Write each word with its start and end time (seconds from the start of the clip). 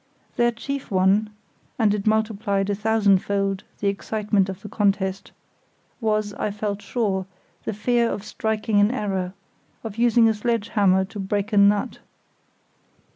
Their 0.35 0.51
chief 0.51 0.89
one—and 0.89 1.93
it 1.93 2.07
multiplied 2.07 2.71
a 2.71 2.73
thousandfold 2.73 3.63
the 3.81 3.87
excitement 3.87 4.49
of 4.49 4.63
the 4.63 4.67
contest—was, 4.67 6.33
I 6.33 6.49
felt 6.49 6.81
sure, 6.81 7.27
the 7.65 7.73
fear 7.75 8.09
of 8.09 8.23
striking 8.23 8.79
in 8.79 8.89
error; 8.89 9.35
of 9.83 9.99
using 9.99 10.27
a 10.27 10.33
sledge 10.33 10.69
hammer 10.69 11.05
to 11.05 11.19
break 11.19 11.53
a 11.53 11.57
nut. 11.57 11.99